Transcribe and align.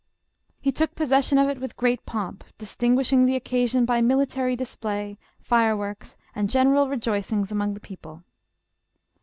He 0.59 0.71
took 0.71 0.95
possession 0.95 1.37
of 1.37 1.47
it 1.47 1.61
with 1.61 1.77
great 1.77 2.07
pomp, 2.07 2.43
distinguishing 2.57 3.27
the 3.27 3.35
oc 3.35 3.43
casion 3.43 3.85
by 3.85 4.01
military 4.01 4.55
display, 4.55 5.19
fireworks 5.39 6.17
and 6.33 6.49
general" 6.49 6.89
re 6.89 6.97
joicings 6.97 7.51
among 7.51 7.75
the 7.75 7.79
people. 7.79 8.23